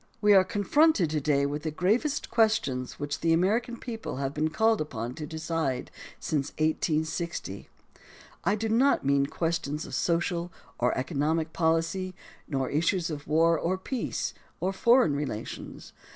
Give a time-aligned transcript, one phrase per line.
[0.19, 4.49] We are confronted to day with the gravest questions which the American people have been
[4.49, 7.69] called upon to decide since 1860.
[8.43, 12.15] I do not mean questions of social or economic policy,
[12.47, 15.93] nor issues of war, or peace, or foreign relations.